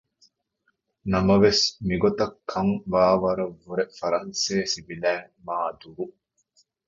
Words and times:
ނަމަވެސް 1.11 1.63
މިގޮތަށް 1.87 2.37
ކަން 2.51 2.75
ވާވަރަށްވުރެ 2.93 3.83
ފަރަންސޭސިވިލާތް 3.97 5.31
މާ 5.47 5.57
ދުރު 5.79 6.05